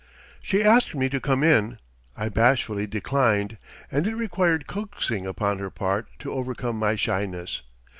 [0.41, 1.77] She asked me to come in;
[2.17, 3.59] I bashfully declined
[3.91, 7.61] and it required coaxing upon her part to overcome my shyness.